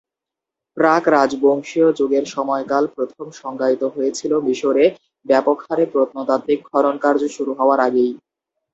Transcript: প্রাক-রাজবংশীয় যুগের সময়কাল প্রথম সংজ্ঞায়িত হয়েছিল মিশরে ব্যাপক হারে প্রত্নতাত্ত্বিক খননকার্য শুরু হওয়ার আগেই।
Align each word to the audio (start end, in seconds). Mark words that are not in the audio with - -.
প্রাক-রাজবংশীয় 0.77 1.87
যুগের 1.99 2.25
সময়কাল 2.27 2.83
প্রথম 2.95 3.25
সংজ্ঞায়িত 3.41 3.83
হয়েছিল 3.95 4.31
মিশরে 4.45 4.85
ব্যাপক 5.25 5.57
হারে 5.65 5.85
প্রত্নতাত্ত্বিক 5.93 6.59
খননকার্য 6.69 7.23
শুরু 7.35 7.51
হওয়ার 7.59 7.79
আগেই। 7.87 8.11